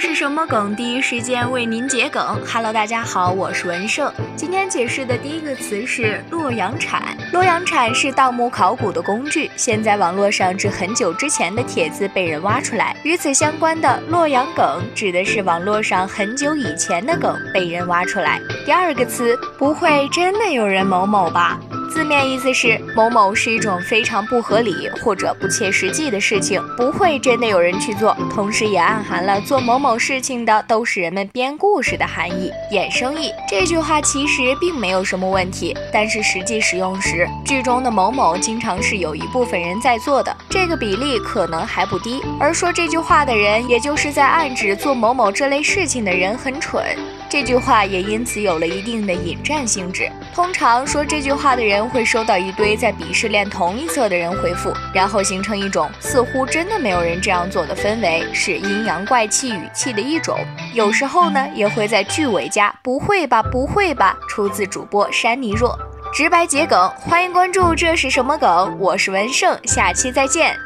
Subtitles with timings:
[0.00, 0.76] 这是什么梗？
[0.76, 2.22] 第一时间为您解梗。
[2.46, 4.08] Hello，大家好，我是文胜。
[4.36, 7.02] 今天解释的第一个词是洛阳铲。
[7.32, 12.96] 洛阳铲是盗墓考古的工具，现在网络上至很久之前的帖子被人挖出来。
[13.02, 18.40] 与此相关的洛阳梗，指的是网络上很久以前的梗被人挖出来。
[18.64, 21.58] 第二个词，不会真的有人某某吧？
[21.88, 28.16] 字面意思是某某是一种非常不合理或者不切实际的事情，不会真的有人去做。
[28.32, 32.52] 同时也暗含了做某某事情的都是人们编故事的含义。
[32.72, 42.22] 衍生意这句话其实并没有什么问题，但是实际使用时，剧中的某某经常是有一部分人在做的，这个比例可能还不低。
[42.38, 46.84] 而说这句话的人，也就是在暗指做某某这类事情的人很蠢。
[47.30, 50.10] 这句话也因此有了一定的引战性质。
[50.34, 60.38] 通常说这句话的人会收到一堆在鄙视链同一侧的人回复，然后形成一种似乎真的没有人这样做的氛围，是阴阳怪气语气的一种。
[60.72, 64.16] 有时候呢，也会在句尾加“不会吧，不会吧”。
[64.28, 65.78] 出自主播山泥若，
[66.14, 67.74] 直白桔梗，欢迎关注。
[67.74, 68.76] 这是什么梗？
[68.78, 70.56] 我是文胜，下期再见。